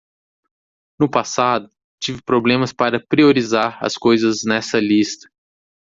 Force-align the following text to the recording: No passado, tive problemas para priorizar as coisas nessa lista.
No 0.99 1.07
passado, 1.07 1.69
tive 2.01 2.23
problemas 2.23 2.73
para 2.73 2.99
priorizar 2.99 3.77
as 3.85 3.93
coisas 3.95 4.43
nessa 4.43 4.79
lista. 4.79 5.29